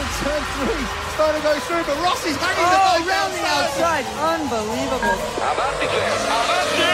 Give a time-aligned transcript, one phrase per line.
[0.00, 0.84] into turn three.
[1.16, 4.04] Trying to go through, but Ross is hanging oh, the bike round the outside.
[4.16, 5.16] Unbelievable.
[5.44, 5.86] Avanti,
[6.26, 6.90] Avanti!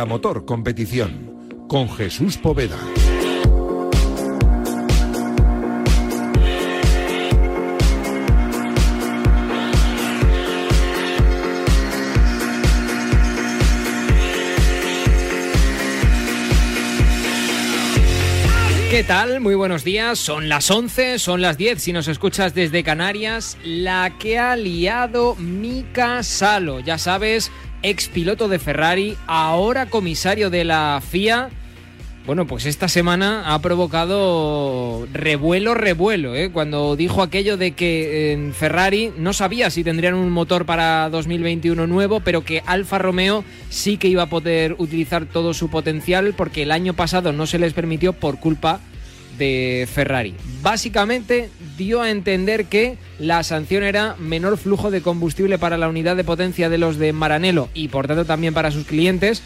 [0.00, 2.78] Motor Competición con Jesús Poveda.
[18.90, 19.40] ¿Qué tal?
[19.40, 20.18] Muy buenos días.
[20.18, 23.56] Son las 11, son las 10 si nos escuchas desde Canarias.
[23.62, 26.80] La que ha liado Mika Salo.
[26.80, 27.52] Ya sabes,
[27.82, 31.50] ex piloto de Ferrari, ahora comisario de la FIA.
[32.24, 36.50] Bueno, pues esta semana ha provocado revuelo, revuelo, ¿eh?
[36.52, 41.88] cuando dijo aquello de que en Ferrari no sabía si tendrían un motor para 2021
[41.88, 46.62] nuevo, pero que Alfa Romeo sí que iba a poder utilizar todo su potencial porque
[46.62, 48.91] el año pasado no se les permitió por culpa de
[49.38, 50.34] Ferrari.
[50.62, 56.16] Básicamente dio a entender que la sanción era menor flujo de combustible para la unidad
[56.16, 59.42] de potencia de los de Maranello y por tanto también para sus clientes.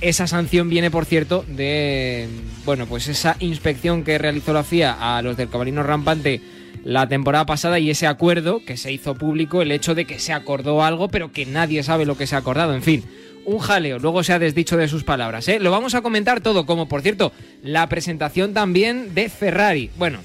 [0.00, 2.28] Esa sanción viene, por cierto, de
[2.64, 6.40] bueno, pues esa inspección que realizó la FIA a los del Cabalino Rampante
[6.84, 10.32] la temporada pasada y ese acuerdo que se hizo público, el hecho de que se
[10.32, 12.74] acordó algo, pero que nadie sabe lo que se ha acordado.
[12.74, 13.04] En fin,
[13.44, 13.98] un jaleo.
[13.98, 15.48] Luego se ha desdicho de sus palabras.
[15.48, 15.58] ¿eh?
[15.60, 19.90] Lo vamos a comentar todo, como por cierto, la presentación también de Ferrari.
[19.96, 20.20] Bueno,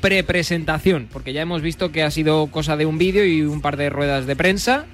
[0.00, 3.76] pre-presentación, porque ya hemos visto que ha sido cosa de un vídeo y un par
[3.76, 4.86] de ruedas de prensa.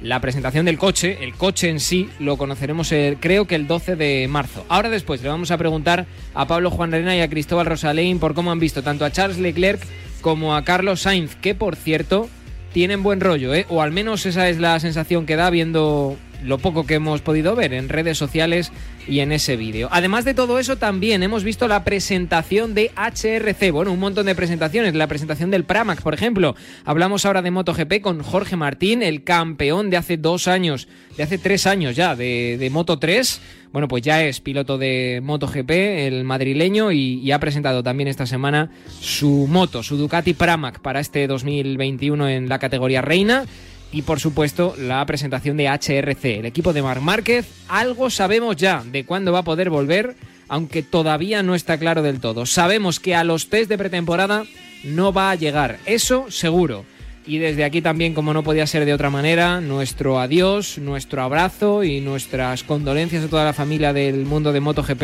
[0.00, 3.94] La presentación del coche, el coche en sí, lo conoceremos el, creo que el 12
[3.94, 4.64] de marzo.
[4.68, 8.34] Ahora después le vamos a preguntar a Pablo Juan Arena y a Cristóbal Rosalén por
[8.34, 9.80] cómo han visto tanto a Charles Leclerc
[10.20, 12.28] como a Carlos Sainz, que por cierto
[12.72, 13.66] tienen buen rollo, ¿eh?
[13.68, 17.54] o al menos esa es la sensación que da viendo lo poco que hemos podido
[17.54, 18.72] ver en redes sociales
[19.06, 19.88] y en ese vídeo.
[19.90, 23.72] Además de todo eso, también hemos visto la presentación de HRC.
[23.72, 24.94] Bueno, un montón de presentaciones.
[24.94, 26.54] La presentación del Pramac, por ejemplo.
[26.84, 31.38] Hablamos ahora de MotoGP con Jorge Martín, el campeón de hace dos años, de hace
[31.38, 33.40] tres años ya, de, Moto 3.
[33.72, 38.26] Bueno, pues ya es piloto de MotoGP, el madrileño, y, y, ha presentado también esta
[38.26, 38.70] semana
[39.00, 43.46] su moto, su Ducati Pramac, para este 2021 en la categoría reina
[43.92, 47.46] y por supuesto la presentación de HRC, el equipo de Mar Márquez.
[47.68, 50.16] Algo sabemos ya de cuándo va a poder volver,
[50.48, 52.46] aunque todavía no está claro del todo.
[52.46, 54.44] Sabemos que a los test de pretemporada
[54.82, 56.84] no va a llegar, eso seguro.
[57.24, 61.84] Y desde aquí también, como no podía ser de otra manera, nuestro adiós, nuestro abrazo
[61.84, 65.02] y nuestras condolencias a toda la familia del mundo de MotoGP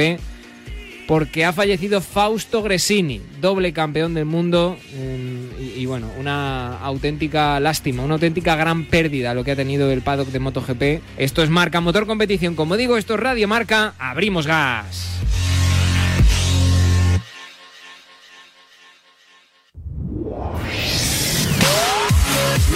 [1.08, 4.76] porque ha fallecido Fausto Gresini, doble campeón del mundo
[5.58, 10.28] y, bueno, una auténtica lástima, una auténtica gran pérdida lo que ha tenido el paddock
[10.28, 10.82] de MotoGP.
[11.16, 15.18] Esto es Marca Motor Competición, como digo, esto es Radio Marca, abrimos gas.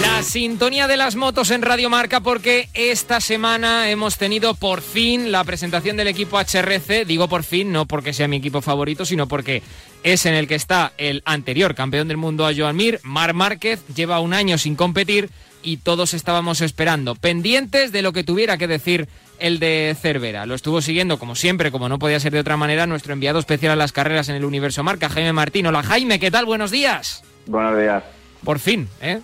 [0.03, 5.31] La sintonía de las motos en Radio Marca porque esta semana hemos tenido por fin
[5.31, 7.05] la presentación del equipo HRC.
[7.05, 9.63] Digo por fin, no porque sea mi equipo favorito, sino porque
[10.03, 13.81] es en el que está el anterior campeón del mundo a Joan Mir, Mar Márquez.
[13.95, 15.29] Lleva un año sin competir
[15.63, 19.07] y todos estábamos esperando, pendientes de lo que tuviera que decir
[19.39, 20.45] el de Cervera.
[20.45, 23.71] Lo estuvo siguiendo, como siempre, como no podía ser de otra manera, nuestro enviado especial
[23.71, 25.65] a las carreras en el Universo Marca, Jaime Martín.
[25.65, 26.45] Hola Jaime, ¿qué tal?
[26.45, 27.23] Buenos días.
[27.45, 28.03] Buenos días.
[28.43, 29.21] Por fin, ¿eh?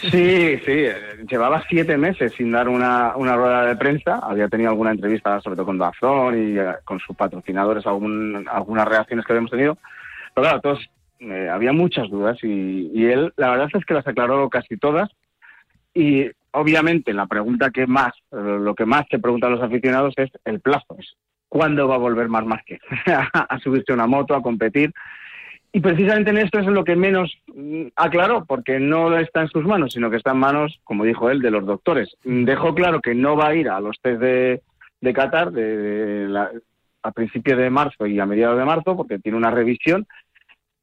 [0.00, 0.86] Sí, sí,
[1.30, 5.54] llevaba siete meses sin dar una, una rueda de prensa, había tenido alguna entrevista sobre
[5.54, 9.78] todo con Dazón y eh, con sus patrocinadores, algunas reacciones que habíamos tenido,
[10.34, 10.90] pero claro, todos,
[11.20, 15.08] eh, había muchas dudas y, y, él la verdad es que las aclaró casi todas.
[15.94, 20.60] Y obviamente la pregunta que más, lo que más te preguntan los aficionados es el
[20.60, 20.96] plazo,
[21.48, 24.92] cuándo va a volver Mar Márquez a subirse a una moto, a competir
[25.72, 29.64] y precisamente en esto es lo que menos mm, aclaró, porque no está en sus
[29.64, 32.14] manos, sino que está en manos, como dijo él, de los doctores.
[32.24, 34.60] Dejó claro que no va a ir a los test de,
[35.00, 36.48] de Qatar de,
[37.02, 40.06] a principios de marzo y a mediados de marzo, porque tiene una revisión,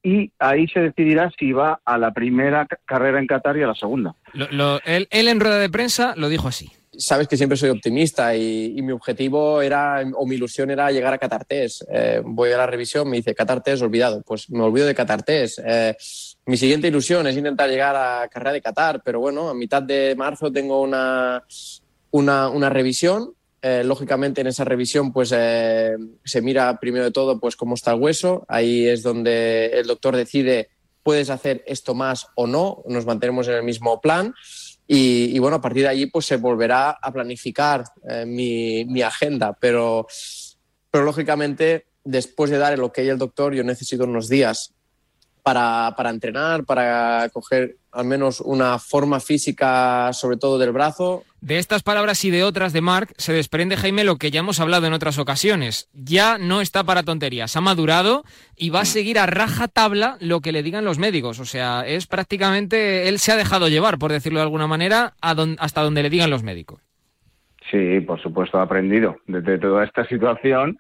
[0.02, 3.76] y ahí se decidirá si va a la primera carrera en Qatar y a la
[3.76, 4.16] segunda.
[4.34, 8.92] él en rueda de prensa lo dijo así sabes que siempre soy optimista y, mi
[8.92, 13.18] objetivo era, o mi ilusión era llegar a Qatar eh, voy a la revisión, me
[13.18, 14.22] dice Qatar olvidado.
[14.26, 15.96] Pues me olvido de Qatar eh,
[16.46, 20.16] mi siguiente ilusión es intentar llegar a carrera de Qatar, pero bueno, a mitad de
[20.16, 21.44] marzo tengo una,
[22.12, 23.34] una, una revisión.
[23.62, 27.92] Eh, lógicamente en esa revisión pues eh, se mira primero de todo pues cómo está
[27.92, 28.46] el hueso.
[28.48, 30.70] Ahí es donde el doctor decide
[31.04, 34.34] puedes hacer esto más o no, nos mantenemos en el mismo plan.
[34.92, 40.08] Y, bueno, a partir de allí pues se volverá a planificar eh, mi, agenda, pero,
[40.90, 44.74] pero lógicamente después de dar el ok al doctor yo necesito unos días
[45.44, 51.24] para, para, entrenar, para coger al menos una forma física, sobre todo del brazo.
[51.42, 54.60] De estas palabras y de otras de Mark se desprende, Jaime, lo que ya hemos
[54.60, 55.90] hablado en otras ocasiones.
[55.94, 58.24] Ya no está para tonterías, ha madurado
[58.58, 61.40] y va a seguir a raja tabla lo que le digan los médicos.
[61.40, 65.82] O sea, es prácticamente, él se ha dejado llevar, por decirlo de alguna manera, hasta
[65.82, 66.82] donde le digan los médicos.
[67.72, 70.78] Sí, por supuesto, ha aprendido desde toda esta situación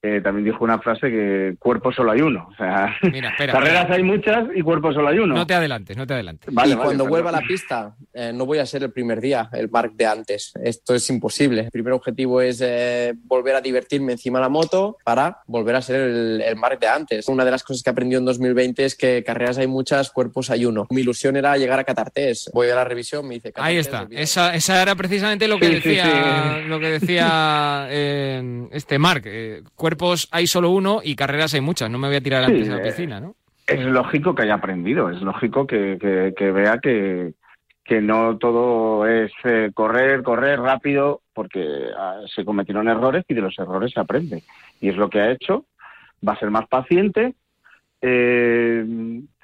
[0.00, 2.48] eh, también dijo una frase que cuerpo solo hay uno.
[2.52, 2.96] O sea,
[3.50, 5.34] carreras hay muchas y cuerpo solo hay uno.
[5.34, 6.48] No te adelantes, no te adelantes.
[6.48, 9.68] y cuando vuelva a la pista, eh, no voy a ser el primer día, el
[9.68, 10.52] Mark de antes.
[10.62, 11.62] Esto es imposible.
[11.62, 15.82] El primer objetivo es eh, volver a divertirme encima de la moto para volver a
[15.82, 17.26] ser el, el Mark de antes.
[17.26, 20.64] Una de las cosas que aprendí en 2020 es que carreras hay muchas, cuerpos hay
[20.64, 20.86] uno.
[20.90, 22.48] Mi ilusión era llegar a Catartés.
[22.54, 24.06] Voy a la revisión, me dice Ahí está.
[24.12, 29.24] Esa, esa, era precisamente lo que decía, Lo que decía este Mark
[29.88, 31.88] cuerpos hay solo uno y carreras hay muchas.
[31.88, 33.34] No me voy a tirar antes de la piscina, ¿no?
[33.66, 35.96] Es lógico que haya aprendido, es lógico que,
[36.38, 37.32] vea que,
[37.84, 43.40] que no todo es eh, correr, correr rápido, porque ah, se cometieron errores y de
[43.40, 44.42] los errores se aprende.
[44.80, 45.64] Y es lo que ha hecho.
[46.26, 47.34] Va a ser más paciente.
[48.02, 48.84] Eh,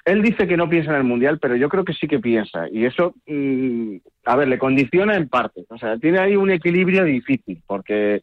[0.05, 2.69] él dice que no piensa en el mundial, pero yo creo que sí que piensa.
[2.69, 3.95] Y eso, mm,
[4.25, 5.65] a ver, le condiciona en parte.
[5.69, 8.21] O sea, tiene ahí un equilibrio difícil, porque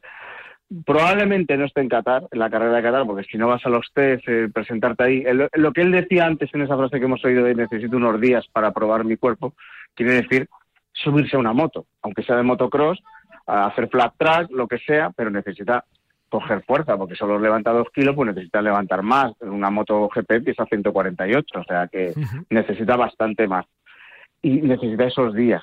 [0.84, 3.68] probablemente no esté en Qatar, en la carrera de Qatar, porque si no vas a
[3.68, 5.24] los test, eh, presentarte ahí.
[5.54, 8.46] lo que él decía antes en esa frase que hemos oído de necesito unos días
[8.52, 9.54] para probar mi cuerpo,
[9.94, 10.48] quiere decir
[10.92, 13.02] subirse a una moto, aunque sea de motocross,
[13.46, 15.84] hacer flat track, lo que sea, pero necesita
[16.28, 19.32] coger fuerza, porque solo levanta dos kilos, pues necesita levantar más.
[19.40, 22.14] Una moto GP pesa 148, o sea que
[22.50, 23.66] necesita bastante más.
[24.40, 25.62] Y necesita esos días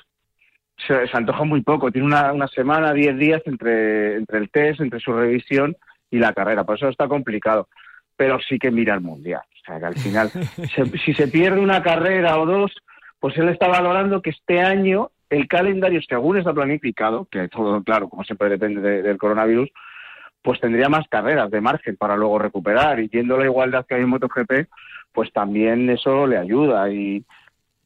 [0.86, 1.90] se, antoja muy poco.
[1.90, 5.76] Tiene una, una semana, diez días entre, entre el test, entre su revisión
[6.10, 6.64] y la carrera.
[6.64, 7.68] Por eso está complicado.
[8.16, 9.42] Pero sí que mira el mundial.
[9.42, 10.30] O sea, que al final,
[11.04, 12.72] si se pierde una carrera o dos,
[13.18, 18.08] pues él está valorando que este año el calendario, según está planificado, que todo, claro,
[18.08, 19.70] como siempre depende del coronavirus,
[20.42, 22.98] pues tendría más carreras de margen para luego recuperar.
[22.98, 24.68] Y yendo la igualdad que hay en MotoGP,
[25.12, 26.90] pues también eso le ayuda.
[26.90, 27.24] Y,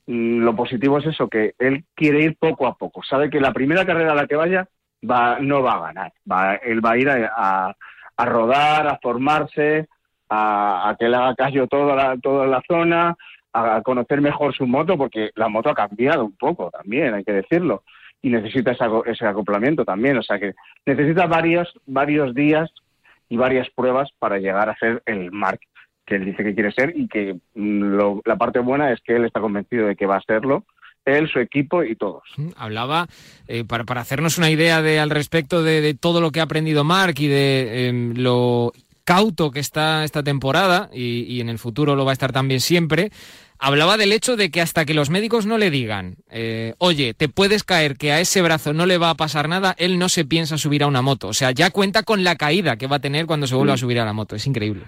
[0.07, 3.03] lo positivo es eso, que él quiere ir poco a poco.
[3.03, 4.69] Sabe que la primera carrera a la que vaya
[5.09, 6.13] va, no va a ganar.
[6.31, 7.75] Va, él va a ir a,
[8.17, 9.89] a, rodar, a formarse,
[10.29, 13.17] a, que le haga callo toda la, toda la zona,
[13.53, 17.33] a conocer mejor su moto, porque la moto ha cambiado un poco también, hay que
[17.33, 17.85] decirlo.
[18.21, 18.75] Y necesita
[19.07, 20.19] ese acoplamiento también.
[20.19, 20.55] O sea que
[20.85, 22.71] necesita varios, varios días
[23.29, 25.61] y varias pruebas para llegar a ser el Mark
[26.07, 29.25] que él dice que quiere ser y que mm, la parte buena es que él
[29.25, 30.65] está convencido de que va a serlo
[31.05, 32.23] él, su equipo y todos.
[32.37, 33.07] Mm, hablaba,
[33.47, 36.85] eh, para, para, hacernos una idea de, al respecto de, todo lo que ha aprendido
[36.85, 38.73] Mark y de em, lo
[39.05, 43.11] cauto que está esta temporada y, en el futuro lo va a estar también siempre,
[43.59, 47.29] hablaba del hecho de que hasta que los médicos no le digan, eh, oye, te
[47.29, 50.25] puedes caer, que a ese brazo no le va a pasar nada, él no se
[50.25, 51.29] piensa subir a una moto.
[51.29, 53.79] O sea, ya cuenta con la caída que va a tener cuando se vuelva a
[53.79, 54.37] subir a la moto.
[54.37, 54.85] Es increíble.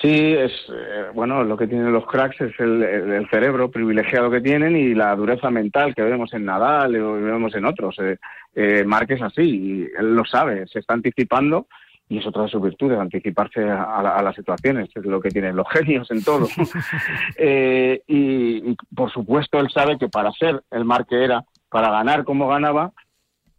[0.00, 4.74] Sí, es eh, bueno, lo que tienen los cracks es el, cerebro privilegiado que tienen
[4.74, 7.98] y la dureza mental que vemos en Nadal o vemos en otros.
[7.98, 8.16] Eh,
[8.54, 11.66] eh es así, y él lo sabe, se está anticipando
[12.08, 15.68] y es otra de sus virtudes, anticiparse a, las situaciones, es lo que tienen los
[15.72, 16.48] genios en todo.
[17.36, 22.24] Eh, y, por supuesto él sabe que para ser el Mar que era, para ganar
[22.24, 22.92] como ganaba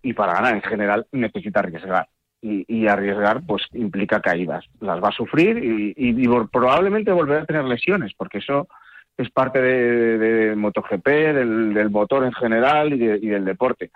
[0.02, 2.08] y para ganar en general necesita arriesgar
[2.42, 4.66] y, arriesgar pues implica caídas.
[4.80, 5.60] Las va a sufrir
[5.96, 8.68] y, probablemente volverá a tener lesiones, porque eso
[9.18, 13.92] es parte de, MotoGP, del, motor en general y, del deporte.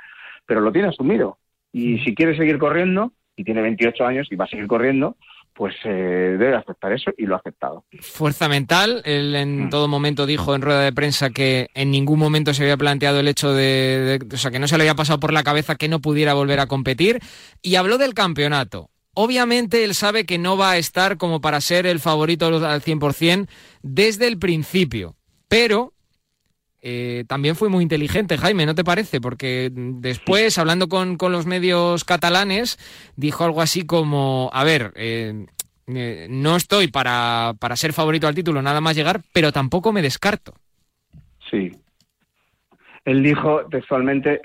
[0.46, 1.38] Pero lo tiene asumido.
[1.72, 5.18] Y si quiere seguir corriendo, y tiene 28 años y va a seguir corriendo,
[5.56, 7.86] pues eh, debe aceptar eso y lo ha aceptado.
[8.02, 9.70] Fuerza mental, él en mm.
[9.70, 13.28] todo momento dijo en rueda de prensa que en ningún momento se había planteado el
[13.30, 16.02] hecho de, o sea, que no se le había pasado por la cabeza que no
[16.02, 17.20] pudiera volver a competir
[17.62, 18.90] y habló del campeonato.
[19.14, 23.48] Obviamente él sabe que no va a estar como para ser el favorito al 100%
[23.82, 25.16] desde el principio,
[25.48, 25.95] pero
[26.88, 29.20] eh, también fue muy inteligente, Jaime, ¿no te parece?
[29.20, 32.78] Porque después, hablando con, los medios catalanes,
[33.16, 35.48] dijo algo así como, a ver, eh,
[35.88, 40.04] eh, no estoy para, para ser favorito al título nada más llegar, pero tampoco me
[40.04, 40.54] descarto.
[41.50, 41.72] Sí.
[43.04, 44.40] Él dijo textualmente,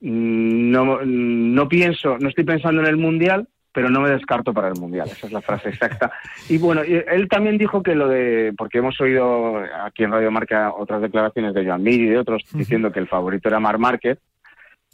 [0.00, 4.78] no, no pienso, no estoy pensando en el Mundial, pero no me descarto para el
[4.78, 5.08] Mundial.
[5.08, 6.12] Esa es la frase exacta.
[6.48, 10.72] Y bueno, él también dijo que lo de, porque hemos oído aquí en Radio Marca
[10.76, 14.18] otras declaraciones de Joan Mir y de otros diciendo que el favorito era Mar Márquez,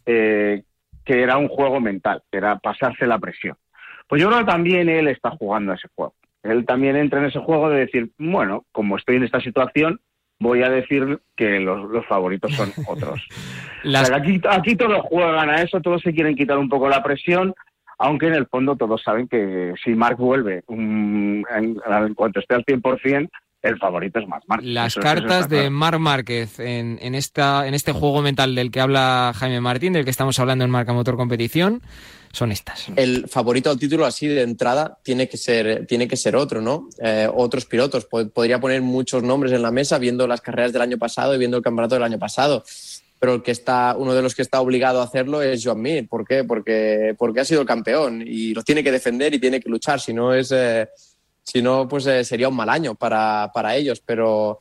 [0.06, 0.62] eh,
[1.04, 3.56] que era un juego mental, que era pasarse la presión.
[4.06, 6.14] Pues yo creo que también él está jugando a ese juego.
[6.42, 10.00] Él también entra en ese juego de decir, bueno, como estoy en esta situación,
[10.38, 13.26] voy a decir que los, favoritos son otros.
[14.14, 17.54] aquí, aquí todos juegan a eso, todos se quieren quitar un poco la presión,
[17.98, 21.44] aunque en el fondo todos saben que si Mark vuelve en,
[22.14, 23.28] cuanto esté al 100%,
[23.60, 24.68] el favorito es Marc Márquez.
[24.68, 29.32] Las cartas de Marc Márquez en, en, esta, en este juego mental del que habla
[29.34, 31.82] Jaime Martín, del que estamos hablando en Marca Motor Competición,
[32.32, 32.88] son estas.
[32.94, 36.88] El favorito al título así de entrada tiene que ser, tiene que ser otro, ¿no?
[37.02, 38.04] Eh, otros pilotos.
[38.04, 41.56] Podría poner muchos nombres en la mesa viendo las carreras del año pasado y viendo
[41.56, 42.62] el campeonato del año pasado
[43.18, 46.08] pero el que está, uno de los que está obligado a hacerlo es Joan Mir.
[46.08, 46.44] ¿Por qué?
[46.44, 50.00] Porque, porque ha sido el campeón y lo tiene que defender y tiene que luchar.
[50.00, 50.88] Si no, es, eh,
[51.42, 54.00] si no pues eh, sería un mal año para, para, ellos.
[54.04, 54.58] Pero,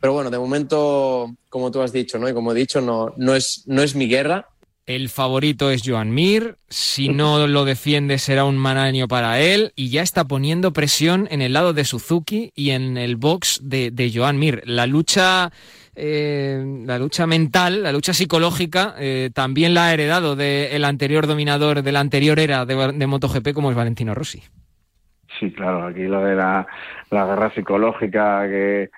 [0.00, 2.28] pero bueno, de momento, como tú has dicho, ¿no?
[2.28, 4.48] y como he dicho, no, no, es, no es mi guerra.
[4.86, 6.58] El favorito es Joan Mir.
[6.68, 9.72] Si no lo defiende, será un mal año para él.
[9.76, 13.90] Y ya está poniendo presión en el lado de Suzuki y en el box de,
[13.90, 14.62] de Joan Mir.
[14.66, 15.52] La lucha
[15.96, 21.82] eh, la lucha mental, la lucha psicológica, eh, también la ha heredado del anterior dominador,
[21.82, 24.42] de la anterior era de, MotoGP como es Valentino Rossi.
[25.38, 26.66] Sí, claro, aquí lo de la,
[27.10, 28.90] guerra psicológica que,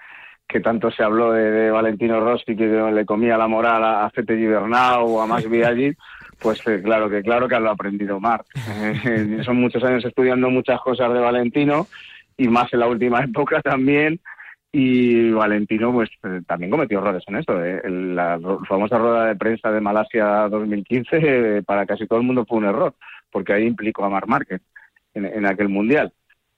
[0.63, 5.21] tanto se habló de, Valentino Rossi, que le comía la moral a, Fete Gibernau o
[5.21, 5.93] a Max Viaggi,
[6.41, 8.47] pues eh, claro que claro que lo ha aprendido Marc.
[9.45, 11.87] son muchos años estudiando muchas cosas de Valentino
[12.39, 14.21] y más en la última época también
[14.79, 17.65] y Valentino pues eh, también cometió errores en esto.
[17.65, 17.81] ¿eh?
[17.89, 22.59] La famosa rueda de prensa de Malasia 2015 eh, para casi todo el mundo fue
[22.59, 22.95] un error,
[23.31, 24.61] porque ahí implicó a Mar Márquez
[25.15, 26.13] en, aquel mundial.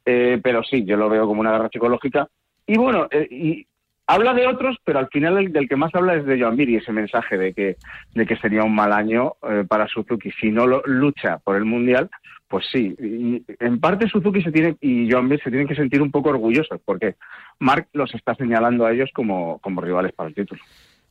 [0.05, 2.27] pero sí, yo lo veo como una guerra psicológica.
[2.67, 3.65] Y bueno, y
[4.09, 6.71] habla de otros, pero al final el, del que más habla es de Joan Mir
[6.71, 7.77] y ese mensaje de que,
[8.15, 9.35] de que sería un mal año
[9.69, 12.11] para Suzuki si no lo, lucha por el mundial
[12.49, 16.11] pues sí, en parte Suzuki se tiene y Joan Mir se tienen que sentir un
[16.11, 17.17] poco orgullosos porque
[17.59, 20.61] Mark los está señalando a ellos como, como rivales para el título.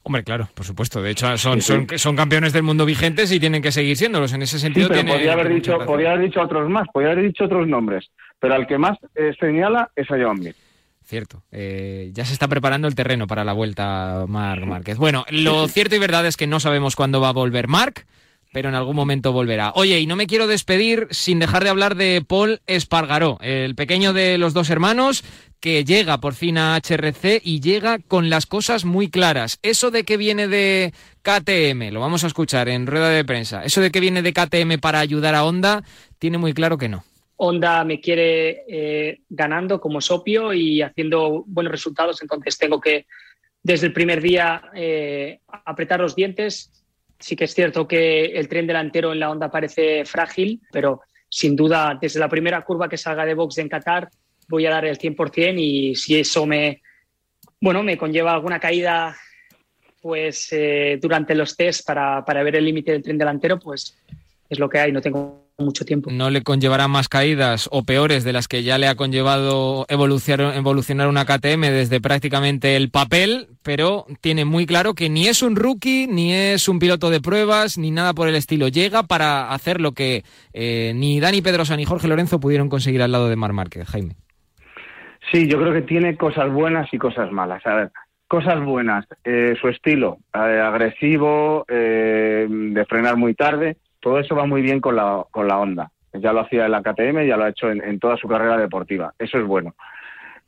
[0.03, 1.01] Hombre, claro, por supuesto.
[1.01, 4.31] De hecho, son, son, son campeones del mundo vigentes y tienen que seguir siéndolos.
[4.31, 7.43] En ese sentido, sí, podría, haber dicho, podría haber dicho otros más, podría haber dicho
[7.43, 10.55] otros nombres, pero al que más eh, señala es a Joan Mir.
[11.03, 11.43] Cierto.
[11.51, 14.97] Eh, ya se está preparando el terreno para la vuelta Marc Márquez.
[14.97, 18.05] Bueno, lo cierto y verdad es que no sabemos cuándo va a volver Marc
[18.57, 19.71] pero en algún momento volverá.
[19.75, 24.13] Oye, y no me quiero despedir sin dejar de hablar de Paul Espargaró, el pequeño
[24.13, 25.23] de los dos hermanos
[25.59, 29.59] que llega por fin a HRC y llega con las cosas muy claras.
[29.61, 33.79] Eso de que viene de KTM, lo vamos a escuchar en rueda de prensa, eso
[33.79, 35.83] de que viene de KTM para ayudar a Honda,
[36.17, 37.03] tiene muy claro que no.
[37.35, 43.05] Honda me quiere eh, ganando como sopio y haciendo buenos resultados, entonces tengo que
[43.61, 46.71] desde el primer día eh, apretar los dientes,
[47.19, 51.55] Sí que es cierto que el tren delantero en la Honda parece frágil, pero sin
[51.55, 54.09] duda desde la primera curva que salga de box en Qatar
[54.47, 56.81] voy a dar el 100% y si eso me,
[57.59, 59.15] bueno, me conlleva alguna caída
[60.01, 63.97] pues eh, durante los test para, para ver el límite del tren delantero, pues
[64.49, 66.11] es lo que hay, no tengo mucho tiempo.
[66.11, 70.55] No le conllevará más caídas o peores de las que ya le ha conllevado evolucionar,
[70.55, 75.55] evolucionar una KTM desde prácticamente el papel, pero tiene muy claro que ni es un
[75.55, 78.67] rookie, ni es un piloto de pruebas, ni nada por el estilo.
[78.67, 80.23] Llega para hacer lo que
[80.53, 84.15] eh, ni Dani Pedrosa ni Jorge Lorenzo pudieron conseguir al lado de Mar Márquez, Jaime.
[85.31, 87.65] Sí, yo creo que tiene cosas buenas y cosas malas.
[87.65, 87.91] A ver,
[88.27, 94.61] cosas buenas, eh, su estilo eh, agresivo, de frenar muy tarde todo eso va muy
[94.61, 95.91] bien con la, con la Honda.
[96.13, 99.13] Ya lo hacía en la KTM, ya lo ha hecho en, toda su carrera deportiva.
[99.19, 99.75] Eso es bueno.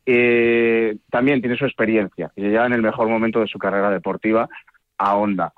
[0.06, 4.48] Eh, también tiene su experiencia y llega en el mejor momento de su carrera deportiva
[4.98, 5.52] a Honda.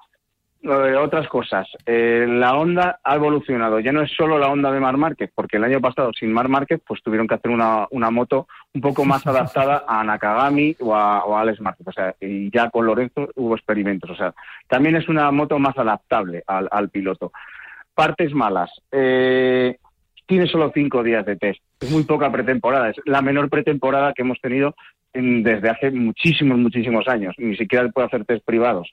[0.64, 4.96] Otras cosas, eh, la Honda ha evolucionado, ya no es solo la Honda de Mar
[4.96, 8.46] Márquez, porque el año pasado sin Mar Márquez pues tuvieron que hacer una, una moto
[8.72, 12.48] un poco más adaptada a Nakagami o a, o a Alex Márquez, o sea, y
[12.52, 14.32] ya con Lorenzo hubo experimentos, o sea,
[14.68, 17.32] también es una moto más adaptable al, al piloto.
[17.94, 18.70] Partes malas.
[18.90, 19.76] Eh,
[20.26, 21.60] tiene solo cinco días de test.
[21.80, 22.90] Es muy poca pretemporada.
[22.90, 24.74] Es la menor pretemporada que hemos tenido
[25.12, 27.34] desde hace muchísimos, muchísimos años.
[27.38, 28.90] Ni siquiera puede hacer test privados.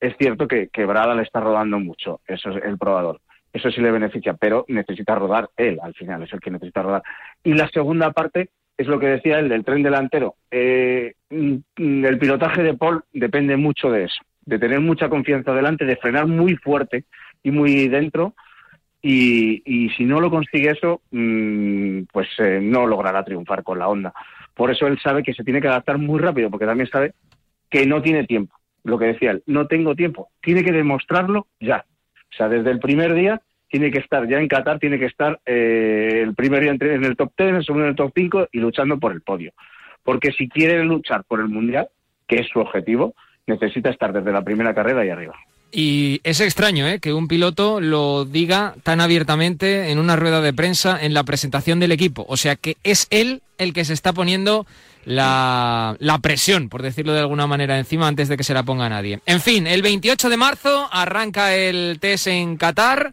[0.00, 2.20] Es cierto que, Brada le está rodando mucho.
[2.26, 3.20] Eso es el probador.
[3.52, 6.22] Eso sí le beneficia, pero necesita rodar él al final.
[6.22, 7.02] Es el que necesita rodar.
[7.42, 10.36] Y la segunda parte es lo que decía él del tren delantero.
[10.50, 15.96] Eh, el pilotaje de Paul depende mucho de eso de tener mucha confianza delante, de
[15.96, 17.04] frenar muy fuerte,
[17.42, 18.34] y muy dentro.
[19.00, 23.88] Y, y si no lo consigue eso, mm, pues eh, no logrará triunfar con la
[23.88, 24.12] onda.
[24.54, 27.12] Por eso él sabe que se tiene que adaptar muy rápido, porque también sabe
[27.70, 28.56] que no tiene tiempo.
[28.84, 30.30] Lo que decía él, no tengo tiempo.
[30.42, 31.84] Tiene que demostrarlo ya.
[32.32, 35.40] O sea, desde el primer día tiene que estar ya en Qatar, tiene que estar
[35.44, 38.58] eh, el primer día en el top 10, el segundo en el top 5 y
[38.58, 39.52] luchando por el podio.
[40.02, 41.88] Porque si quiere luchar por el Mundial,
[42.26, 43.14] que es su objetivo,
[43.46, 45.34] necesita estar desde la primera carrera y arriba.
[45.70, 46.98] Y es extraño ¿eh?
[46.98, 51.78] que un piloto lo diga tan abiertamente en una rueda de prensa en la presentación
[51.78, 52.24] del equipo.
[52.28, 54.66] O sea que es él el que se está poniendo
[55.04, 58.88] la, la, presión, por decirlo de alguna manera, encima antes de que se la ponga
[58.88, 59.20] nadie.
[59.26, 63.12] En fin, el 28 de marzo arranca el test en Qatar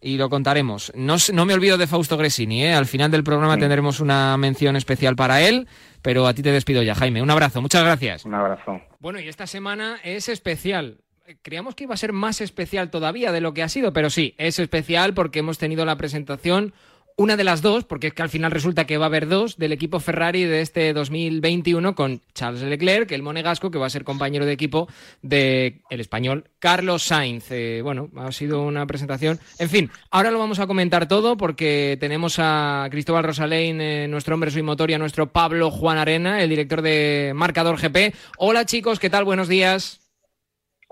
[0.00, 0.92] y lo contaremos.
[0.94, 2.74] No, no me olvido de Fausto Gresini, ¿eh?
[2.74, 5.66] al final del programa tendremos una mención especial para él,
[6.02, 7.22] pero a ti te despido ya, Jaime.
[7.22, 8.24] Un abrazo, muchas gracias.
[8.24, 8.80] Un abrazo.
[9.00, 10.98] Bueno, y esta semana es especial.
[11.42, 14.34] Creíamos que iba a ser más especial todavía de lo que ha sido, pero sí,
[14.38, 16.72] es especial porque hemos tenido la presentación
[17.18, 19.56] una de las dos, porque es que al final resulta que va a haber dos
[19.58, 24.04] del equipo Ferrari de este 2021 con Charles Leclerc, el monegasco, que va a ser
[24.04, 24.88] compañero de equipo
[25.20, 27.50] del el español Carlos Sainz.
[27.50, 29.40] Eh, bueno, ha sido una presentación.
[29.58, 34.34] En fin, ahora lo vamos a comentar todo porque tenemos a Cristóbal Rosalén, eh, nuestro
[34.34, 38.14] hombre soy motor, y a nuestro Pablo Juan Arena, el director de Marcador GP.
[38.38, 39.24] Hola chicos, ¿qué tal?
[39.24, 40.07] Buenos días.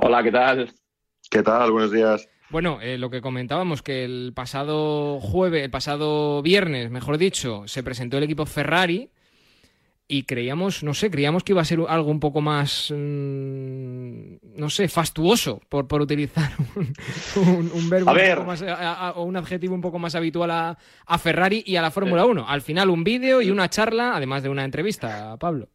[0.07, 0.73] Hola, ¿qué tal?
[1.29, 1.73] ¿Qué tal?
[1.73, 2.29] Buenos días.
[2.51, 7.83] Bueno, eh, lo que comentábamos, que el pasado jueves, el pasado viernes, mejor dicho, se
[7.83, 9.11] presentó el equipo Ferrari
[10.07, 14.71] y creíamos, no sé, creíamos que iba a ser algo un poco más, mmm, no
[14.71, 16.53] sé, fastuoso, por, por utilizar
[17.35, 20.79] un, un, verbo un más, a, a, o un adjetivo un poco más habitual a,
[21.05, 22.49] a Ferrari y a la Fórmula 1.
[22.49, 25.69] Al final un vídeo y una charla, además de una entrevista, Pablo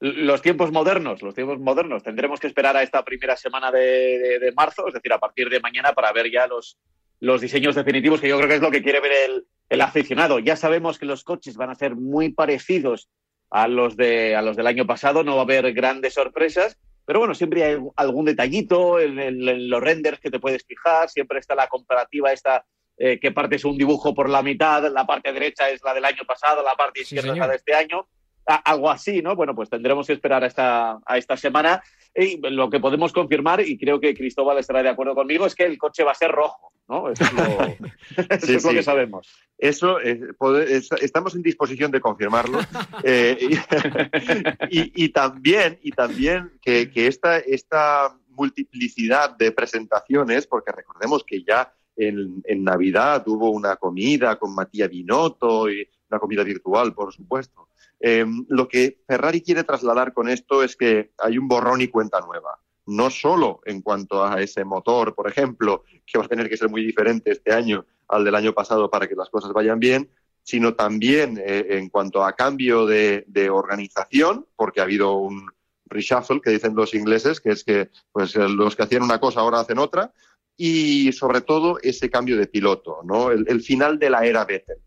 [0.00, 2.02] los tiempos modernos, los tiempos modernos.
[2.02, 5.48] Tendremos que esperar a esta primera semana de, de, de, marzo, es decir, a partir
[5.48, 6.78] de mañana, para ver ya los,
[7.20, 10.38] los diseños definitivos, que yo creo que es lo que quiere ver el, el, aficionado.
[10.38, 13.08] Ya sabemos que los coches van a ser muy parecidos
[13.50, 17.20] a los, de, a los del año pasado, no va a haber grandes sorpresas, pero
[17.20, 21.38] bueno, siempre hay algún detallito en, en, en los renders que te puedes fijar, siempre
[21.38, 22.66] está la comparativa esta
[22.98, 26.06] eh, que parte es un dibujo por la mitad, la parte derecha es la del
[26.06, 28.08] año pasado, la parte izquierda sí, es la de este año
[28.46, 29.34] algo así, ¿no?
[29.34, 31.82] Bueno, pues tendremos que esperar a esta, a esta semana.
[32.14, 35.64] Y lo que podemos confirmar, y creo que Cristóbal estará de acuerdo conmigo, es que
[35.64, 37.10] el coche va a ser rojo, ¿no?
[37.10, 37.42] Eso es lo,
[38.30, 38.76] eso sí, es lo sí.
[38.76, 39.28] que sabemos.
[39.58, 42.60] Eso, eh, poder, es, estamos en disposición de confirmarlo.
[43.04, 43.54] eh, y,
[44.80, 51.42] y, y, también, y también que, que esta, esta multiplicidad de presentaciones, porque recordemos que
[51.42, 57.12] ya en, en, Navidad hubo una comida con Matías Binotto y una comida virtual, por
[57.12, 57.68] supuesto.
[58.00, 62.20] Eh, lo que Ferrari quiere trasladar con esto es que hay un borrón y cuenta
[62.20, 62.60] nueva.
[62.86, 66.68] No solo en cuanto a ese motor, por ejemplo, que va a tener que ser
[66.68, 70.08] muy diferente este año al del año pasado para que las cosas vayan bien,
[70.42, 75.50] sino también eh, en cuanto a cambio de, de, organización, porque ha habido un
[75.86, 79.60] reshuffle que dicen los ingleses, que es que pues, los que hacían una cosa ahora
[79.60, 80.12] hacen otra,
[80.56, 83.32] y sobre todo ese cambio de piloto, ¿no?
[83.32, 84.78] el, el final de la era Vettel.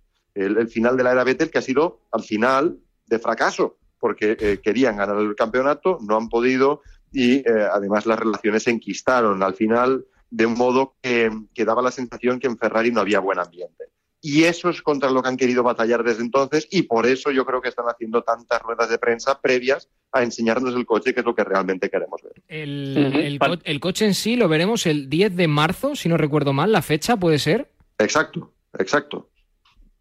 [0.45, 4.37] El, el, final de la era Vettel que ha sido al final de fracaso, porque
[4.39, 9.41] eh, querían ganar el campeonato, no han podido y eh, además las relaciones se enquistaron
[9.43, 13.19] al final de un modo que, que, daba la sensación que en Ferrari no había
[13.19, 13.85] buen ambiente.
[14.21, 17.45] Y eso es contra lo que han querido batallar desde entonces y por eso yo
[17.45, 21.25] creo que están haciendo tantas ruedas de prensa previas a enseñarnos el coche, que es
[21.25, 22.33] lo que realmente queremos ver.
[22.47, 26.17] El, el, co el coche en sí lo veremos el 10 de marzo, si no
[26.17, 27.71] recuerdo mal, la fecha puede ser.
[27.97, 29.28] Exacto, exacto.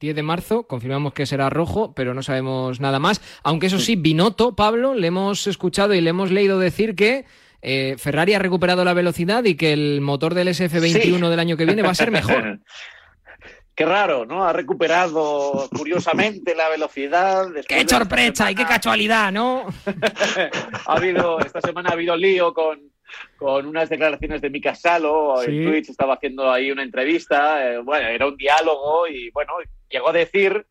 [0.00, 3.20] 10 de marzo, confirmamos que será rojo, pero no sabemos nada más.
[3.42, 7.24] Aunque eso sí, Binotto, Pablo, le hemos escuchado y le hemos leído decir que
[7.62, 11.10] eh, Ferrari ha recuperado la velocidad y que el motor del SF21 sí.
[11.10, 12.60] del año que viene va a ser mejor.
[13.74, 14.44] Qué raro, ¿no?
[14.44, 17.46] Ha recuperado curiosamente la velocidad.
[17.68, 19.66] ¡Qué sorpresa y qué casualidad, ¿no?
[20.86, 22.80] ha habido, esta semana ha habido lío con,
[23.36, 25.36] con unas declaraciones de Mika Salo.
[25.44, 25.50] Sí.
[25.50, 27.72] En Twitch estaba haciendo ahí una entrevista.
[27.72, 29.54] Eh, bueno, era un diálogo y, bueno,
[29.88, 30.66] llegó a decir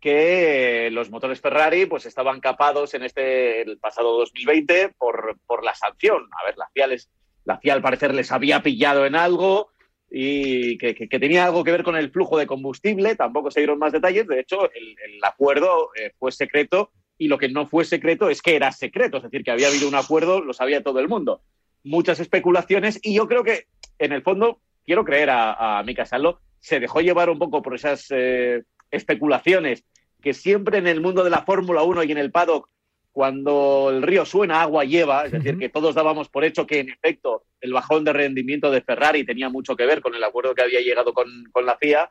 [0.00, 5.74] que los motores Ferrari pues estaban capados en este el pasado 2020 por, por la
[5.74, 6.28] sanción.
[6.38, 7.10] A ver, la FIA, les,
[7.44, 9.70] la FIA al parecer les había pillado en algo
[10.10, 13.16] y que, que, que, tenía algo que ver con el flujo de combustible.
[13.16, 14.26] Tampoco se dieron más detalles.
[14.28, 16.92] De hecho, el, el acuerdo eh, fue secreto
[17.24, 19.88] y lo que no fue secreto es que era secreto, es decir, que había habido
[19.88, 21.40] un acuerdo, lo sabía todo el mundo.
[21.82, 23.64] Muchas especulaciones y yo creo que,
[23.98, 27.74] en el fondo, quiero creer a, a Mika Salo, se dejó llevar un poco por
[27.74, 29.84] esas eh, especulaciones
[30.20, 32.68] que siempre en el mundo de la Fórmula 1 y en el paddock,
[33.10, 36.90] cuando el río suena, agua lleva, es decir, que todos dábamos por hecho que en
[36.90, 40.62] efecto el bajón de rendimiento de Ferrari tenía mucho que ver con el acuerdo que
[40.62, 41.26] había llegado con,
[41.64, 42.10] la FIA.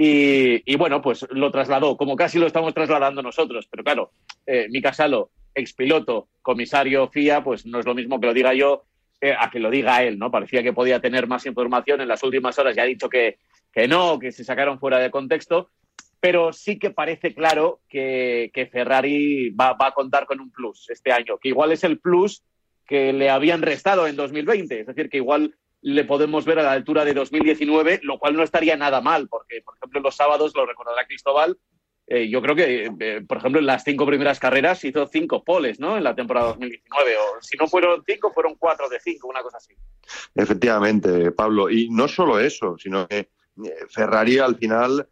[0.00, 3.66] Y, bueno, pues lo trasladó, como casi lo estamos trasladando nosotros.
[3.68, 4.12] Pero claro,
[4.46, 8.84] eh, Mika Salo, expiloto, comisario FIA, pues no es lo mismo que lo diga yo
[9.20, 10.30] eh, a que lo diga él, ¿no?
[10.30, 13.38] Parecía que podía tener más información en las últimas horas, ya ha dicho que,
[13.72, 15.70] que no, que se sacaron fuera de contexto,
[16.20, 21.38] pero sí que parece claro que, Ferrari va, a contar con un plus este año,
[21.38, 22.44] que igual es el plus
[22.86, 26.72] que le habían restado en 2020, es decir, que igual le podemos ver a la
[26.72, 30.66] altura de 2019, lo cual no estaría nada mal, porque, por ejemplo, los sábados, lo
[30.66, 31.56] recordará Cristóbal,
[32.10, 35.78] eh, yo creo que, eh, por ejemplo, en las cinco primeras carreras hizo cinco poles,
[35.78, 35.98] ¿no?
[35.98, 37.16] En la temporada 2019.
[37.18, 39.74] O si no fueron cinco, fueron cuatro de cinco, una cosa así.
[40.34, 41.68] Efectivamente, Pablo.
[41.68, 43.28] Y no solo eso, sino que eh,
[43.90, 45.06] Ferrari al final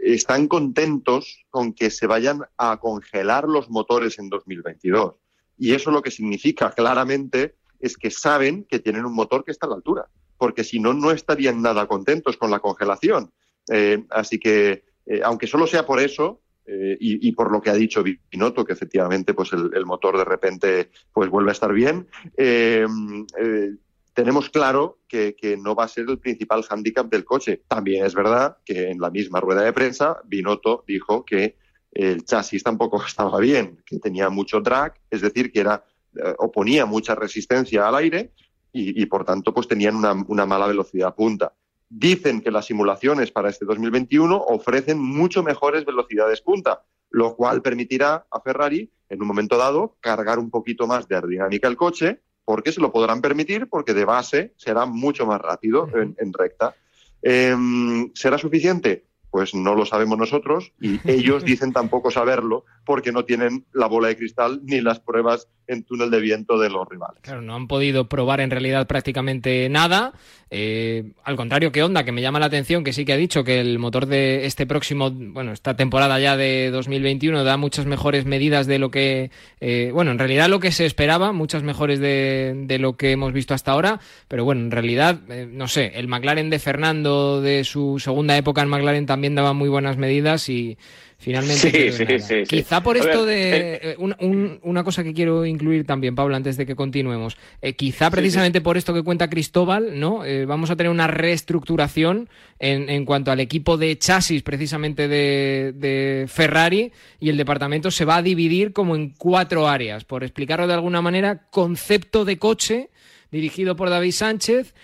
[0.00, 5.14] están contentos con que se vayan a congelar los motores en 2022.
[5.56, 9.66] Y eso lo que significa claramente es que saben que tienen un motor que está
[9.66, 10.06] a la altura,
[10.38, 13.32] porque si no, no estarían nada contentos con la congelación.
[13.70, 16.42] Eh, así que, eh, aunque solo sea por eso,
[16.98, 21.30] y, por lo que ha dicho Binotto, que efectivamente pues el, motor de repente pues
[21.30, 22.08] vuelve a estar bien,
[24.16, 27.62] tenemos claro que, no va a ser el principal hándicap del coche.
[27.68, 31.58] También es verdad que en la misma rueda de prensa, Binotto dijo que
[31.92, 35.95] el chasis tampoco estaba bien, que tenía mucho drag, es decir, que era eh,
[36.38, 38.32] oponía mucha resistencia al aire
[38.72, 41.54] y, por tanto pues tenían una, una, mala velocidad punta.
[41.88, 48.26] Dicen que las simulaciones para este 2021 ofrecen mucho mejores velocidades punta, lo cual permitirá
[48.30, 52.70] a Ferrari en un momento dado cargar un poquito más de aerodinámica el coche porque
[52.70, 56.76] se lo podrán permitir, porque de base será mucho más rápido en, recta.
[57.20, 59.04] Em, ¿Será suficiente?
[59.30, 64.08] Pues no lo sabemos nosotros y ellos dicen tampoco saberlo porque no tienen la bola
[64.08, 67.20] de cristal ni las pruebas en túnel de viento de los rivales.
[67.22, 70.12] Claro, no han podido probar en realidad prácticamente nada.
[70.48, 73.42] Eh, al contrario que Honda, que me llama la atención, que sí que ha dicho
[73.42, 78.26] que el motor de este próximo, bueno, esta temporada ya de 2021 da muchas mejores
[78.26, 82.76] medidas de lo que, eh, bueno, en realidad lo que se esperaba, muchas mejores de,
[82.78, 86.48] lo que hemos visto hasta ahora, pero bueno, en realidad, eh, no sé, el McLaren
[86.48, 90.78] de Fernando de su segunda época en McLaren también daba muy buenas medidas y
[91.18, 91.92] Finalmente.
[91.92, 93.80] Sí, sí, Quizá por esto de.
[93.82, 97.38] Eh, una cosa que quiero incluir también, Pablo, antes de que continuemos.
[97.62, 100.24] Eh, quizá precisamente por esto que cuenta Cristóbal, ¿no?
[100.24, 105.72] Eh, vamos a tener una reestructuración en, en, cuanto al equipo de chasis, precisamente de,
[105.74, 110.04] de, Ferrari, y el departamento se va a dividir como en cuatro áreas.
[110.04, 112.90] Por explicarlo de alguna manera, concepto de coche,
[113.30, 114.74] dirigido por David Sánchez.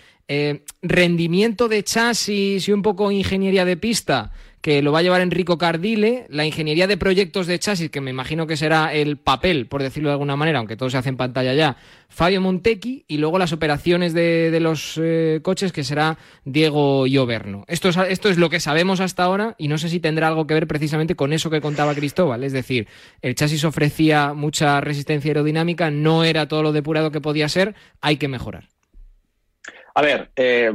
[0.81, 4.31] rendimiento de chasis y un poco ingeniería de pista
[4.63, 8.11] que lo va a llevar Enrico Cardile, la ingeniería de proyectos de chasis, que me
[8.11, 11.17] imagino que será el papel, por decirlo de alguna manera, aunque todo se hace en
[11.17, 11.75] pantalla ya,
[12.07, 17.65] Fabio Montecchi, y luego las operaciones de, los eh, coches, que será Diego Lloverno.
[17.67, 20.47] Esto es, esto es lo que sabemos hasta ahora, y no sé si tendrá algo
[20.47, 22.87] que ver precisamente con eso que contaba Cristóbal, es decir,
[23.21, 28.15] el chasis ofrecía mucha resistencia aerodinámica, no era todo lo depurado que podía ser, hay
[28.15, 28.69] que mejorar.
[29.93, 30.71] A ver, eh,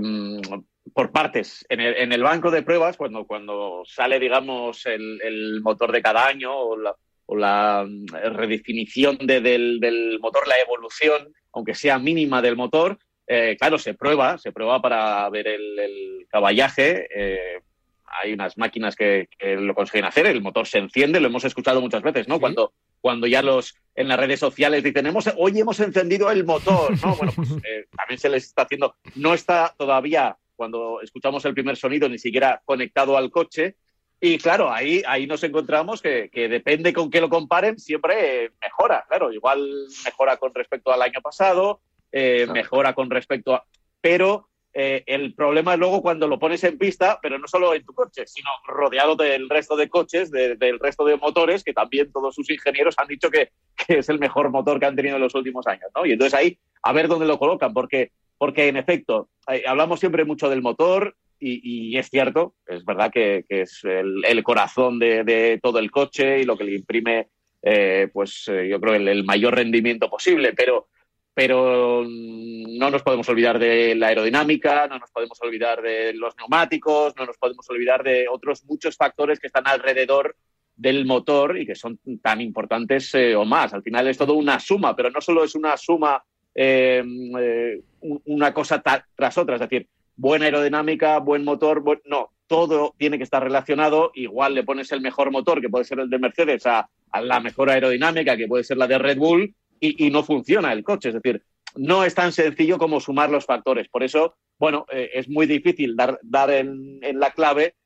[0.93, 1.65] por partes.
[1.69, 7.37] En el, banco de pruebas, cuando, cuando sale, digamos, el, motor de cada año o
[7.37, 13.95] la, mm, redefinición del, motor, la evolución, aunque sea mínima del motor, eh, claro, se
[13.95, 17.09] prueba, se prueba para ver el, caballaje.
[17.15, 17.61] Eh,
[18.07, 22.03] hay unas máquinas que, lo consiguen hacer, el motor se enciende, lo hemos escuchado muchas
[22.03, 22.41] veces, ¿no?
[22.41, 26.93] Cuando, cuando ya los en las redes sociales dicen, hemos, hoy hemos encendido el motor,
[27.05, 27.17] ¿no?
[27.17, 31.77] Bueno, pues eh, también se les está haciendo, no está todavía cuando escuchamos el primer
[31.77, 33.77] sonido ni siquiera conectado al coche.
[34.21, 39.07] Y claro, ahí, ahí nos encontramos que, depende con qué lo comparen, siempre mejora.
[39.09, 43.65] Claro, igual mejora con respecto al año pasado, eh, mejora con respecto a...
[44.01, 47.85] Pero eh, el problema es luego cuando lo pones en pista, pero no solo en
[47.85, 52.35] tu coche, sino rodeado del resto de coches, del resto de motores, que también todos
[52.35, 55.37] sus ingenieros han dicho que, que, es el mejor motor que han tenido en los
[55.37, 55.91] últimos años.
[55.95, 56.05] ¿no?
[56.05, 60.25] Y entonces ahí, a ver dónde lo colocan, porque porque en efecto, eh, hablamos siempre
[60.25, 65.91] mucho del motor y, es cierto, es verdad que, es el, corazón de, todo el
[65.91, 67.29] coche y lo que le imprime,
[67.63, 70.89] eh, pues eh, yo creo, el, mayor rendimiento posible, pero,
[71.35, 77.15] pero no nos podemos olvidar de la aerodinámica, no nos podemos olvidar de los neumáticos,
[77.17, 80.35] no nos podemos olvidar de otros muchos factores que están alrededor
[80.75, 83.75] del motor y que son tan importantes o más.
[83.75, 86.21] Al final es todo una suma, pero no solo es una suma
[86.55, 87.05] eh,
[87.41, 93.25] eh, una cosa tras otra, es decir, buena aerodinámica, buen motor, no, todo tiene que
[93.25, 96.89] estar relacionado, igual le pones el mejor motor, que puede ser el de Mercedes, a,
[97.23, 101.11] la mejor aerodinámica, que puede ser la de Red Bull, y, no funciona el coche,
[101.11, 101.41] es decir,
[101.77, 103.89] no es tan sencillo como sumar los factores.
[103.89, 107.77] Por eso, bueno, eh, es muy difícil dar, dar en, la clave,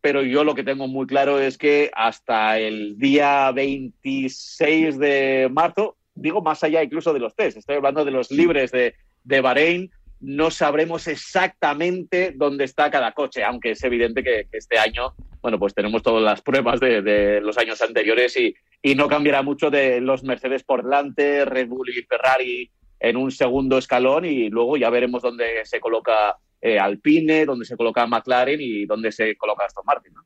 [0.00, 5.98] pero yo lo que tengo muy claro es que hasta el día 26 de marzo,
[6.14, 9.90] digo más allá incluso de los test, estoy hablando de los libres de, de Bahrein,
[10.20, 15.74] no sabremos exactamente dónde está cada coche, aunque es evidente que, este año, bueno, pues
[15.74, 20.24] tenemos todas las pruebas de, los años anteriores y, y, no cambiará mucho de los
[20.24, 25.22] Mercedes por delante, Red Bull y Ferrari en un segundo escalón y luego ya veremos
[25.22, 30.14] dónde se coloca eh, Alpine, dónde se coloca McLaren y dónde se coloca Aston Martin.
[30.14, 30.24] ¿no?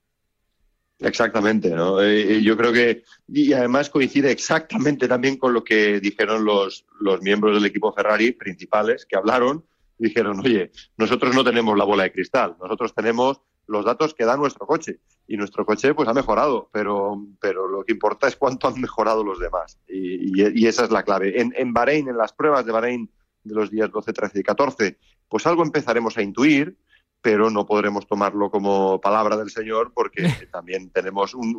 [1.01, 2.01] Exactamente, ¿no?
[2.01, 6.87] Eh, eh, yo creo que, y además coincide exactamente también con lo que dijeron los,
[7.01, 9.65] los miembros del equipo Ferrari principales que hablaron,
[9.97, 14.37] dijeron, oye, nosotros no tenemos la bola de cristal, nosotros tenemos los datos que da
[14.37, 14.99] nuestro coche.
[15.29, 19.23] Y nuestro coche pues ha mejorado, pero, pero lo que importa es cuánto han mejorado
[19.23, 19.79] los demás.
[19.87, 21.41] Y, esa es la clave.
[21.41, 23.11] En, en Bahrein, en las pruebas de Bahrein
[23.45, 26.79] de los días 12, 13 y 14, pues algo empezaremos a intuir,
[27.21, 31.57] pero no podremos tomarlo como palabra del Señor porque también tenemos un,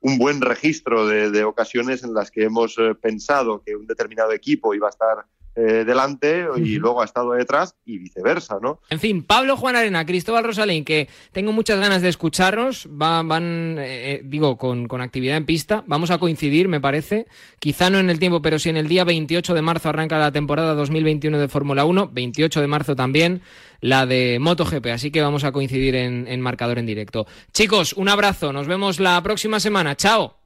[0.00, 4.32] un buen registro de, de, ocasiones en las que hemos eh, pensado que un determinado
[4.32, 5.24] equipo iba a estar
[5.56, 8.80] eh, delante y luego ha estado detrás y viceversa, ¿no?
[8.88, 13.76] En fin, Pablo Juan Arena, Cristóbal Rosalín, que tengo muchas ganas de escucharnos, van, van
[13.78, 17.26] eh, eh, digo, con, con, actividad en pista, vamos a coincidir, me parece,
[17.58, 20.30] quizá no en el tiempo, pero sí en el día 28 de marzo arranca la
[20.30, 23.42] temporada 2021 de Fórmula 1, 28 de marzo también
[23.80, 27.26] la de MotoGP, así que vamos a coincidir en, en marcador en directo.
[27.52, 30.36] Chicos, un abrazo, nos vemos la próxima semana, chao.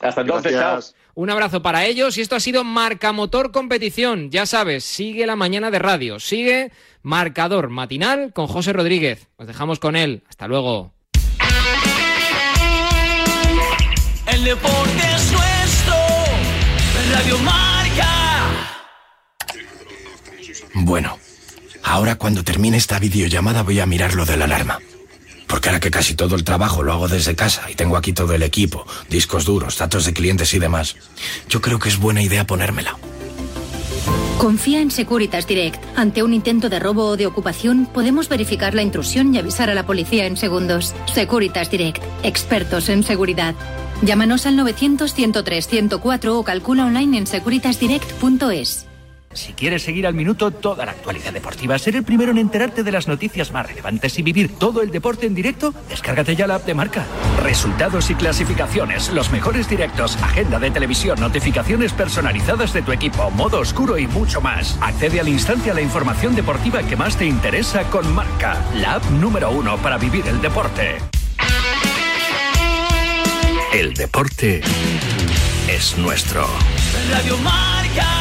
[0.00, 0.80] Hasta entonces, chao.
[1.14, 4.30] Un abrazo para ellos y esto ha sido Marca Motor Competición.
[4.30, 9.28] Ya sabes, sigue la mañana de radio, sigue Marcador Matinal con José Rodríguez.
[9.38, 10.22] Nos dejamos con él.
[10.28, 10.92] Hasta luego.
[14.26, 15.94] El deporte es nuestro.
[17.12, 17.70] Radio Marca.
[20.74, 21.18] Bueno,
[21.82, 24.78] ahora cuando termine esta videollamada voy a mirar lo de la alarma.
[25.50, 28.32] Porque ahora que casi todo el trabajo lo hago desde casa y tengo aquí todo
[28.34, 30.94] el equipo, discos duros, datos de clientes y demás,
[31.48, 32.96] yo creo que es buena idea ponérmela.
[34.38, 35.84] Confía en Securitas Direct.
[35.96, 39.74] Ante un intento de robo o de ocupación, podemos verificar la intrusión y avisar a
[39.74, 40.94] la policía en segundos.
[41.12, 42.02] Securitas Direct.
[42.22, 43.54] Expertos en seguridad.
[44.00, 48.89] Llámanos al 900-103-104 o calcula online en securitasdirect.es.
[49.32, 52.90] Si quieres seguir al minuto toda la actualidad deportiva, ser el primero en enterarte de
[52.90, 56.66] las noticias más relevantes y vivir todo el deporte en directo, descárgate ya la app
[56.66, 57.06] de marca.
[57.40, 63.60] Resultados y clasificaciones, los mejores directos, agenda de televisión, notificaciones personalizadas de tu equipo, modo
[63.60, 64.76] oscuro y mucho más.
[64.80, 69.04] Accede al instante a la información deportiva que más te interesa con marca, la app
[69.12, 70.98] número uno para vivir el deporte.
[73.72, 74.60] El deporte
[75.68, 76.48] es nuestro.
[77.12, 78.19] Radio Marca.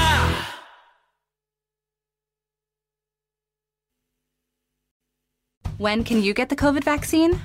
[5.79, 7.39] When can you get the COVID vaccine?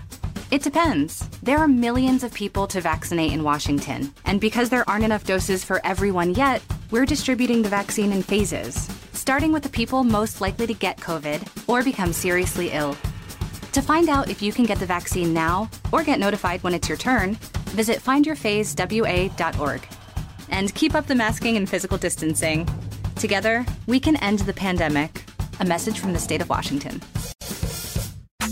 [0.50, 1.28] It depends.
[1.44, 5.62] There are millions of people to vaccinate in Washington, and because there aren't enough doses
[5.62, 10.66] for everyone yet, we're distributing the vaccine in phases, starting with the people most likely
[10.66, 12.96] to get COVID or become seriously ill.
[13.70, 16.88] To find out if you can get the vaccine now or get notified when it's
[16.88, 17.34] your turn,
[17.70, 19.88] visit findyourphasewa.org.
[20.50, 22.68] And keep up the masking and physical distancing.
[23.14, 25.22] Together, we can end the pandemic.
[25.60, 27.00] A message from the state of Washington.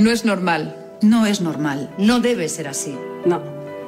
[0.00, 0.74] No es normal.
[1.02, 1.90] No es normal.
[1.98, 2.96] No debe ser así.
[3.26, 3.42] No.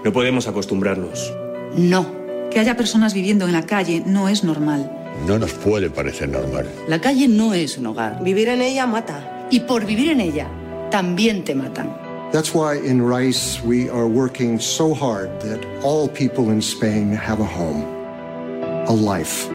[0.05, 1.33] No podemos acostumbrarnos.
[1.75, 2.07] No.
[2.51, 4.93] Que haya personas viviendo en la calle no es normal.
[5.27, 6.69] No nos puede parecer normal.
[6.87, 8.23] La calle no es un hogar.
[8.23, 9.47] Vivir en ella mata.
[9.51, 10.49] Y por vivir en ella,
[10.91, 11.97] también te matan.
[12.31, 17.41] That's why in Rice we are working so hard that all people in Spain have
[17.41, 17.85] a home,
[18.87, 19.49] a life.